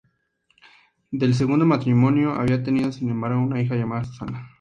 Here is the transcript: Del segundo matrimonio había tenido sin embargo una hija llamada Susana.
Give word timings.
Del 1.11 1.35
segundo 1.35 1.63
matrimonio 1.67 2.31
había 2.33 2.63
tenido 2.63 2.91
sin 2.91 3.11
embargo 3.11 3.39
una 3.39 3.61
hija 3.61 3.75
llamada 3.75 4.03
Susana. 4.05 4.49